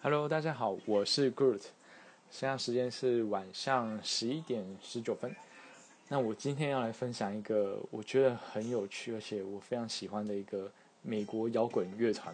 [0.00, 1.60] Hello，大家好，我是 Groot，
[2.30, 5.34] 现在时间是晚上十一点十九分。
[6.06, 10.70] 那我今天要来分享一个我觉得很有趣，而且我非常喜欢的一个
[11.02, 12.32] 美国摇滚乐团。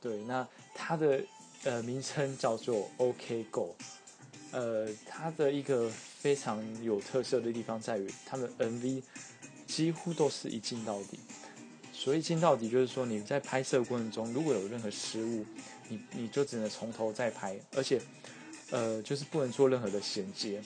[0.00, 1.22] 对，那它的
[1.64, 3.76] 呃名称叫做 OK Go。
[4.52, 9.02] 呃，它的一个非常有特色的地方在于，他们 MV
[9.66, 11.20] 几乎都是一镜到底。
[11.92, 15.44] 所以一镜到底就是说，你在拍摄过程中如果有任何失误，
[15.92, 18.00] 你你就只能从头再拍，而且，
[18.70, 20.62] 呃，就是不能做任何的衔接。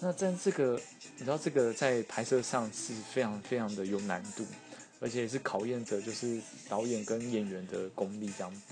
[0.00, 0.78] 那在这个，
[1.16, 4.44] 你知道这个在拍摄上是非常非常的有难度，
[5.00, 8.62] 而且也是考验着就是导演跟演员的功力这样。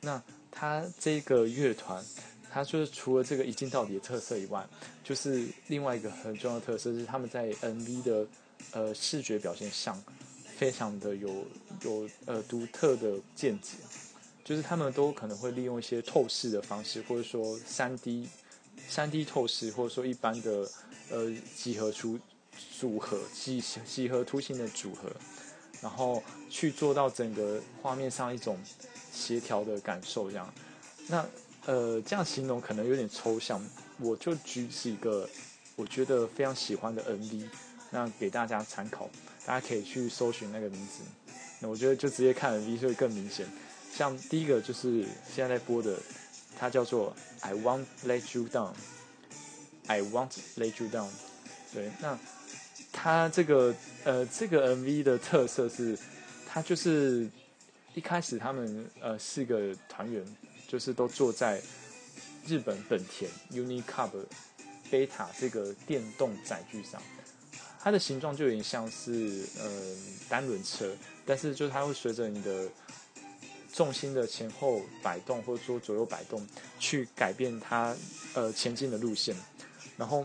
[0.00, 2.02] 那他这个乐团，
[2.50, 4.66] 他就是除了这个一镜到底的特色以外，
[5.04, 8.26] 就是另外一个很重要的特色是他们在 MV 的
[8.72, 10.02] 呃视觉表现上，
[10.56, 11.46] 非常的有
[11.82, 13.76] 有呃独特的见解。
[14.46, 18.28] 就是他们都可能会利用一些透视的方式，或者说三 D、
[18.88, 20.70] 三 D 透视，或者说一般的
[21.10, 22.16] 呃几何出
[22.78, 25.10] 组合、几几何图形的组合，
[25.82, 28.56] 然后去做到整个画面上一种
[29.12, 30.30] 协调的感受。
[30.30, 30.54] 这样，
[31.08, 31.26] 那
[31.64, 33.60] 呃这样形容可能有点抽象，
[33.98, 35.28] 我就举几个
[35.74, 37.48] 我觉得非常喜欢的 MV，
[37.90, 39.10] 那给大家参考，
[39.44, 41.02] 大家可以去搜寻那个名字。
[41.58, 43.44] 那我觉得就直接看 MV 就会更明显。
[43.92, 45.98] 像第一个就是现在在播的，
[46.58, 51.08] 它叫做 I won't let you down，I won't let you down。
[51.72, 52.18] 对，那
[52.92, 55.98] 它这个呃这个 MV 的特色是，
[56.46, 57.28] 它就是
[57.94, 60.24] 一开始他们呃四个团员
[60.68, 61.60] 就是都坐在
[62.46, 64.10] 日本本田 Unicub
[64.90, 67.02] Beta 这个电动载具上，
[67.80, 69.70] 它的形状就有点像是呃
[70.28, 70.94] 单轮车，
[71.24, 72.68] 但是就是它会随着你的
[73.76, 76.48] 重心的前后摆动，或者说左右摆动，
[76.78, 77.94] 去改变它
[78.32, 79.36] 呃前进的路线。
[79.98, 80.24] 然后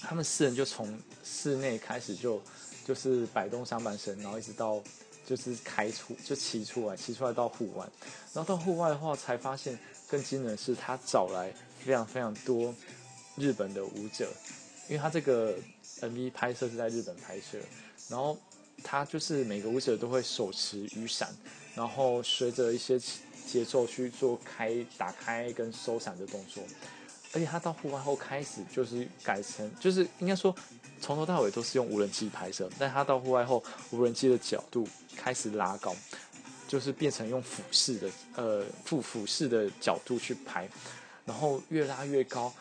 [0.00, 2.42] 他们四人就从室内开始就
[2.86, 4.82] 就是摆动上半身，然后一直到
[5.26, 7.86] 就是开出就骑出来，骑出来到户外。
[8.32, 9.78] 然后到户外的话，才发现
[10.08, 11.52] 更惊人的是，他找来
[11.84, 12.74] 非常非常多
[13.36, 14.32] 日本的舞者，
[14.88, 15.58] 因为他这个
[16.00, 17.58] MV 拍摄是在日本拍摄，
[18.08, 18.38] 然后。
[18.80, 21.34] 他就是每个舞者都会手持雨伞，
[21.78, 22.98] 然后随着一些
[23.46, 26.60] 节奏去做开、打开跟收伞的动作。
[27.32, 30.52] 而且他到户外后开始就是改成，就是应该说
[31.00, 35.94] 从头到尾都是用无人机拍摄，但他到户外后，无人机的角度开始拉高，
[36.66, 40.68] 就是变成用俯视的呃负俯视的角度去拍，
[41.24, 42.52] 然后越拉越高，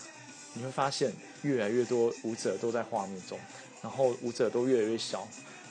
[0.53, 1.11] 你会发现
[1.41, 3.39] 越来越多舞者都在画面中，
[3.81, 5.28] 然后舞者都越来越小。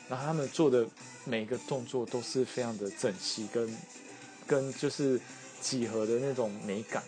[0.09, 0.87] 然后他们做的
[1.25, 3.77] 每一个动作都是非常的整齐，跟
[4.47, 5.21] 跟就是
[5.61, 7.03] 几何的那种美感，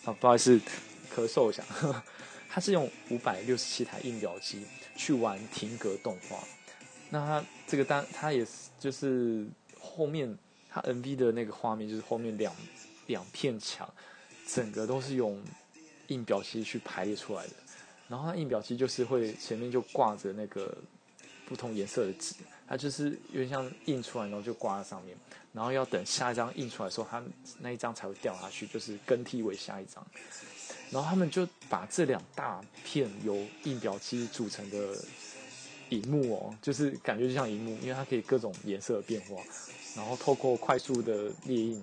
[0.05, 0.61] 啊， 不好意思，
[1.15, 1.65] 咳嗽一下，
[2.51, 4.67] 它是用五百六十七台印表机
[4.97, 6.43] 去玩停格动画。
[7.11, 9.47] 那它这个单，它也是就是
[9.81, 10.37] 后面
[10.69, 12.55] 它 MV 的那个画面，就是后面两
[13.07, 13.89] 两片墙，
[14.47, 15.43] 整个都是用
[16.09, 17.53] 印表机去排列出来的。
[18.09, 20.77] 然后它印表机就是会前面就挂着那个
[21.47, 22.35] 不同颜色的纸，
[22.67, 25.17] 它就是有点像印出来，然后就挂在上面，
[25.53, 27.23] 然后要等下一张印出来的时候，它
[27.61, 30.07] 那一张才会掉下去，就是更替为下一张。
[30.91, 34.95] 然后他们就把这两大片由印表机组成的。
[35.91, 39.43] 荧幕哦，就是感觉就像荧幕，因为它可以各种颜色的变化，
[39.97, 41.83] 然后透过快速的列印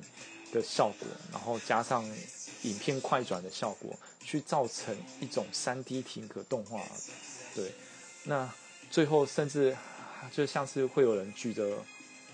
[0.52, 2.06] 的效果，然后加上
[2.64, 6.82] 影片快转的效果，去造成一种三 D 停格动画。
[7.54, 7.72] 对，
[8.24, 8.52] 那
[8.92, 9.76] 最后甚至
[10.32, 11.78] 就像是会有人举着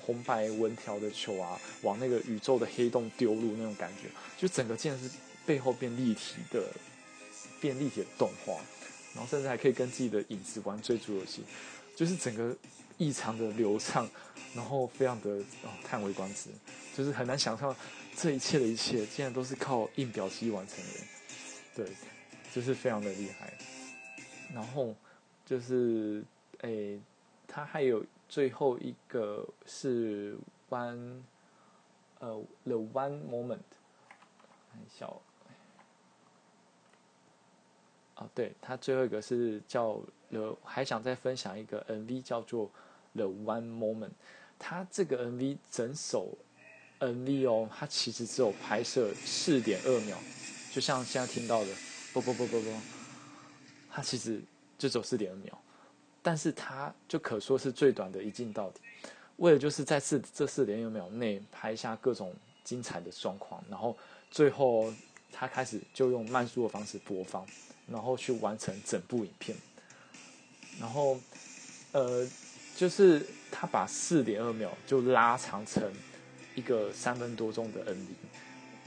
[0.01, 5.09] 红白纹条的球啊，往那个宇宙的黑洞丢入那种感觉，就整个竟然是
[5.45, 6.63] 背后变立体的，
[7.59, 8.53] 变立体的动画。
[9.13, 11.43] 然后甚至还可以跟自己的影子玩追逐游戏，
[11.95, 12.55] 就是整个
[12.97, 14.09] 异常的流畅，
[14.55, 15.29] 然后非常的
[15.63, 16.49] 哦叹为观止，
[16.95, 17.75] 就是很难想象
[18.15, 20.91] 这一切的一切竟然都是靠印表机完成的。
[21.75, 21.87] 对，
[22.53, 23.53] 就是非常的厉害。
[24.53, 24.93] 然后
[25.45, 26.23] 就是
[26.59, 26.99] 诶，
[27.47, 30.35] 他还有最后一个是
[30.69, 31.21] one
[32.19, 33.59] 呃 the one moment，
[34.73, 35.21] 很小。
[38.21, 42.69] 哦，对他最后一个是叫了，还想再分享一个 MV 叫做
[43.15, 44.11] The One Moment。
[44.59, 46.37] 他这个 MV 整首
[46.99, 50.15] MV 哦，他其实只有拍摄四点二秒，
[50.71, 51.69] 就像现在听到的，
[52.13, 52.69] 不不不不不，
[53.89, 54.39] 他其实
[54.77, 55.59] 就只有四点二秒，
[56.21, 58.79] 但是他就可说是最短的一镜到底，
[59.37, 62.31] 为了就是在四这四点二秒内拍下各种
[62.63, 63.97] 精彩的状况，然后
[64.29, 64.93] 最后
[65.31, 67.43] 他开始就用慢速的方式播放。
[67.87, 69.57] 然后去完成整部影片，
[70.79, 71.19] 然后，
[71.91, 72.25] 呃，
[72.75, 75.91] 就是他把四点二秒就拉长成
[76.55, 78.07] 一个三分多钟的 nv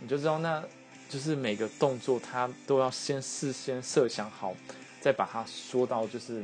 [0.01, 0.65] 你就知道那
[1.09, 4.55] 就是每个动作他都要先事先设想好，
[5.01, 6.43] 再把它说到就是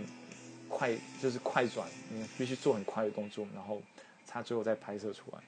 [0.69, 3.81] 快就是快转，你必须做很快的动作，然后
[4.27, 5.39] 他最后再拍摄出来。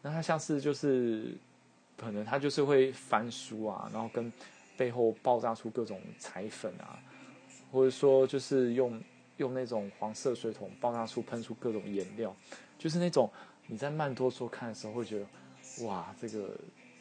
[0.00, 1.36] 那他像是就是
[1.96, 4.32] 可能他就是会翻书啊，然后跟。
[4.76, 6.98] 背后爆炸出各种彩粉啊，
[7.72, 9.00] 或者说就是用
[9.38, 12.34] 用那种黄色水桶爆炸出喷出各种颜料，
[12.78, 13.30] 就是那种
[13.66, 16.50] 你在慢多说看的时候会觉得哇，这个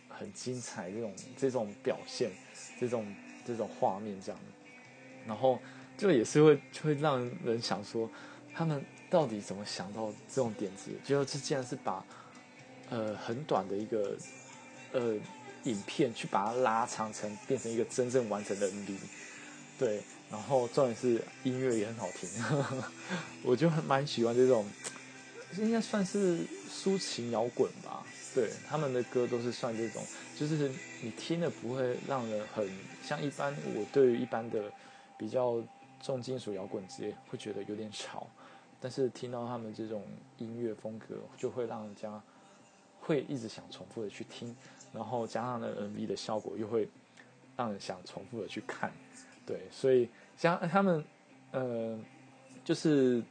[0.08, 2.32] 很精彩，这种这种表现，
[2.80, 4.42] 这种这种画面这样，
[5.28, 5.60] 然后
[5.98, 8.10] 就也是会会让人想说，
[8.54, 10.92] 他们到底怎么想到这种点子？
[11.04, 12.06] 就这竟然是把
[12.90, 14.18] 呃很短的一个
[14.94, 15.18] 呃。
[15.66, 18.98] 影片去把它拉长成变成一个真正完整的 MV，
[19.78, 20.02] 对，
[20.32, 22.30] 然后重点是音乐也很好听，
[23.44, 24.66] 我就很蛮喜欢这种，
[25.58, 26.40] 应该算是
[26.72, 28.06] 抒情摇滚吧。
[28.34, 30.04] 对，他们的歌都是算这种，
[30.38, 30.70] 就是
[31.02, 32.70] 你听了不会让人很
[33.02, 33.56] 像一般。
[33.74, 34.72] 我对于一般的
[35.18, 35.64] 比较
[36.04, 38.28] 重金属摇滚之类会觉得有点吵，
[38.82, 40.06] 但是听到他们这种
[40.38, 42.22] 音乐风格，就会让人家
[43.00, 44.56] 会一直想重复的去听。
[44.96, 46.88] 然后加上了 MV 的效果，又会
[47.58, 48.92] 让人想重复的去看，
[49.46, 51.04] 对，所以像他们，
[51.52, 52.00] 呃，
[52.64, 53.22] 就是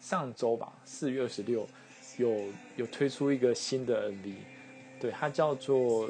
[0.00, 1.68] 上周吧，四月二十六，
[2.18, 2.46] 有
[2.76, 4.34] 有推出一个新的 MV，
[5.00, 6.08] 对，它叫做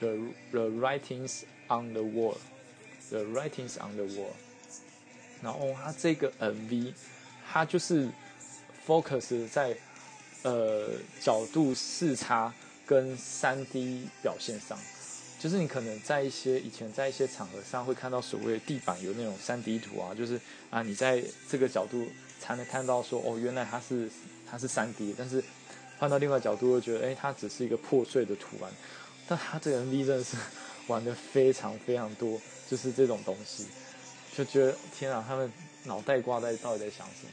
[0.00, 0.16] The
[0.50, 4.32] The Writings on the Wall，The Writings on the Wall，
[5.42, 6.94] 然后它这个 MV，
[7.50, 8.08] 它就是
[8.86, 9.76] focus 在
[10.42, 10.88] 呃
[11.20, 12.52] 角度视差。
[12.92, 14.78] 跟三 D 表现上，
[15.38, 22.06] 就是你可能在一些以前在一些场合上会看到所谓的地板有那种三 D 图啊，就是啊你在这个角度
[22.38, 24.10] 才能看到说哦原来它是
[24.46, 25.42] 它是三 D，但是
[25.98, 28.70] 换到另外角度会觉得哎它只是一个破碎的图案，
[29.26, 30.36] 但它这个 MV 真的是
[30.88, 33.68] 玩的非常非常多，就是这种东西，
[34.36, 35.50] 就觉得天啊他们
[35.84, 37.30] 脑袋瓜在到底在想什么？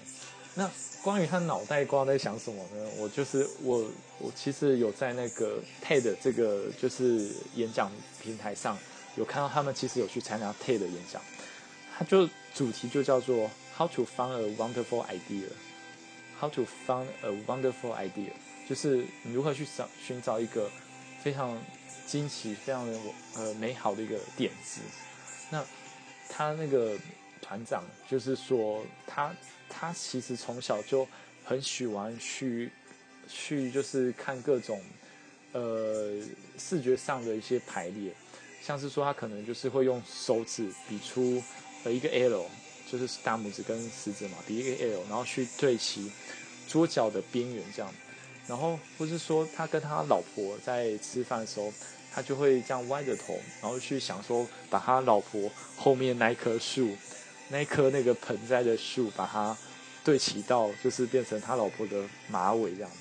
[0.60, 0.70] 那。
[1.02, 2.90] 关于他脑袋瓜在想什么呢？
[2.98, 7.90] 我就是我，我其实有在那个 TED 这个就是演讲
[8.22, 8.78] 平台上
[9.16, 11.22] 有看到他们其实有去参加 TED 演讲，
[11.98, 18.34] 他就主题就叫做 How to find a wonderful idea，How to find a wonderful idea，
[18.68, 20.70] 就是你如何去找寻找一个
[21.24, 21.58] 非常
[22.06, 22.86] 惊奇、非常
[23.38, 24.82] 呃美好的一个点子。
[25.50, 25.64] 那
[26.28, 26.98] 他那个
[27.50, 29.36] 团长就是说他。
[29.72, 31.08] 他其实从小就
[31.46, 32.72] 很喜欢去
[33.28, 34.82] 去，就是看各种
[35.52, 36.20] 呃
[36.58, 38.12] 视觉上的一些排列，
[38.64, 41.40] 像是说他可能就是会用手指比出
[41.84, 42.50] 呃一个 L，
[42.92, 46.12] 就是大拇指跟食指嘛，比一个 L，然后去对齐
[46.68, 47.94] 桌角的边缘这样，
[48.48, 51.72] 然后或是说他跟他老婆在吃饭的时候，
[52.12, 56.98] 他就会这样歪着头，然后去想说把他老婆后面那一棵树。
[57.50, 59.58] 那棵那个盆栽的树，把它
[60.04, 62.92] 对齐到，就是变成他老婆的马尾这样。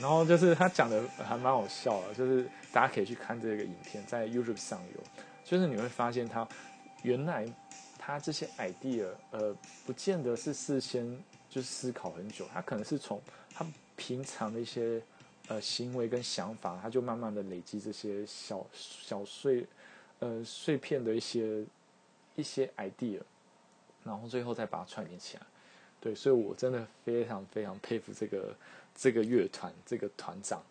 [0.00, 5.00] 然后就是他讲的还蛮好笑的，就是大家可以去看这个影片，在 YouTube 上有。
[5.44, 6.46] 就是你会发现他
[7.02, 7.46] 原来
[7.96, 13.22] 他这些 idea，呃，不见得是事先就思考很久，他可能是从
[13.54, 13.64] 他
[13.94, 15.00] 平常的一些
[15.46, 19.64] 呃行为跟想法，他就慢慢的累积这些小小碎
[20.18, 21.64] 呃碎片的一些
[22.34, 23.20] 一些 idea。
[24.06, 25.42] 然后最后再把它串联起来，
[26.00, 28.54] 对，所以我真的非常非常佩服这个
[28.94, 30.62] 这个乐团这个团长，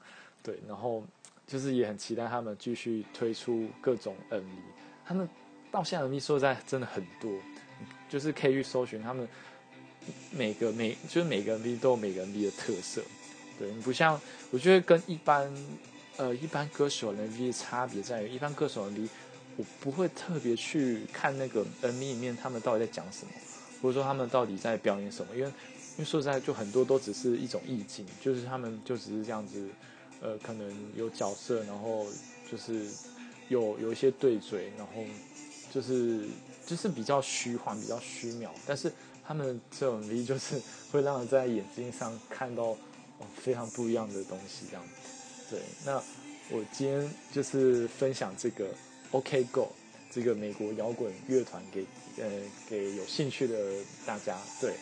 [0.41, 1.03] 对，然后
[1.45, 4.43] 就是也很期待他们继续推出各种 MV，
[5.05, 5.27] 他们
[5.69, 7.29] 到现在 MV 说在真的很多，
[8.07, 9.27] 就是可以去搜寻他们
[10.31, 13.03] 每个每就是每个 MV 都有每个 MV 的特色，
[13.59, 14.19] 对，不像
[14.51, 15.53] 我觉得跟一般
[16.17, 19.09] 呃一般歌手的 MV 差别在于，一般歌手的 MV
[19.57, 23.31] 我不会特别去看那个 MV 里面他们到底在讲什么，
[23.81, 29.69] 或者说他们到底在表演什么，因为因为说实在，就很多都只是一种意境，就是他们就只是这样子，
[30.21, 32.05] 呃，可能有角色，然后
[32.51, 32.85] 就是
[33.47, 35.03] 有有一些对嘴，然后
[35.71, 36.27] 就是
[36.65, 38.91] 就是比较虚幻，比较虚渺，但是
[39.25, 42.77] 他们这种 V 就是会让人在眼睛上看到哦
[43.37, 44.83] 非常不一样的东西，这样。
[45.49, 45.95] 对，那
[46.49, 48.67] 我今天就是分享这个
[49.15, 49.69] OK Go
[50.11, 51.85] 这个美国摇滚乐团给
[52.17, 52.29] 呃
[52.69, 53.55] 给有兴趣的
[54.05, 54.73] 大家，对。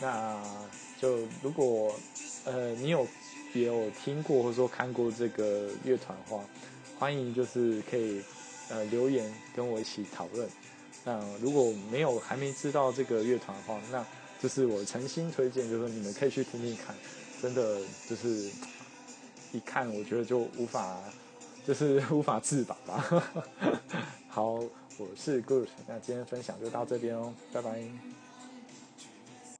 [0.00, 0.42] 那
[0.98, 1.94] 就如果
[2.44, 3.06] 呃你有
[3.52, 6.42] 也有听过或者说看过这个乐团的话，
[6.98, 8.22] 欢迎就是可以
[8.70, 10.48] 呃留言跟我一起讨论。
[11.04, 14.02] 那如果没有还没知道这个乐团的话，那
[14.40, 16.96] 就是我诚心推荐，就是你们可以去听听看，
[17.42, 18.50] 真的就是
[19.52, 20.98] 一看我觉得就无法
[21.66, 23.24] 就是无法自拔吧。
[24.28, 27.82] 好，我是 Good，那今天分享就到这边哦，拜拜。